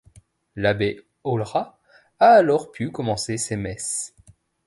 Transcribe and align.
L'Abbé 0.55 1.05
Aulra 1.23 1.77
a 2.19 2.29
alors 2.31 2.71
pu 2.71 2.89
commencer 2.91 3.37
ses 3.37 3.55
messes. 3.55 4.15